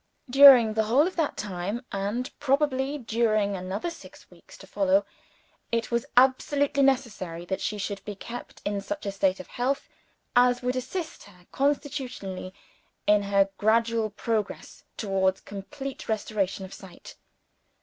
During 0.31 0.73
the 0.73 0.85
whole 0.85 1.05
of 1.05 1.15
that 1.17 1.37
time, 1.37 1.85
and 1.91 2.31
probably 2.39 2.97
during 2.97 3.55
another 3.55 3.91
six 3.91 4.31
weeks 4.31 4.57
to 4.57 4.65
follow, 4.65 5.05
it 5.71 5.91
was 5.91 6.07
absolutely 6.17 6.81
necessary 6.81 7.45
that 7.45 7.61
she 7.61 7.77
should 7.77 8.03
be 8.03 8.15
kept 8.15 8.63
in 8.65 8.81
such 8.81 9.05
a 9.05 9.11
state 9.11 9.39
of 9.39 9.45
health 9.45 9.87
as 10.35 10.63
would 10.63 10.75
assist 10.75 11.25
her, 11.25 11.45
constitutionally, 11.51 12.51
in 13.05 13.21
her 13.21 13.51
gradual 13.59 14.09
progress 14.09 14.85
towards 14.97 15.39
complete 15.39 16.09
restoration 16.09 16.65
of 16.65 16.73
sight. 16.73 17.15